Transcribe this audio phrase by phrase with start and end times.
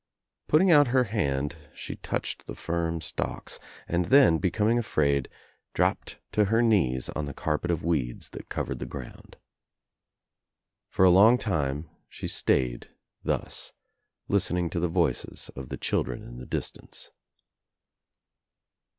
[0.47, 5.29] Putting out her hand she touched the firm stalks and then, becoming afraid,
[5.75, 9.37] ■opped to her knees on the carpet of weeds that cov ■cd the ground.
[10.89, 12.89] For a long time she stayed
[13.23, 13.73] thus
[14.27, 17.11] lis tening to the voices of the children In the distance.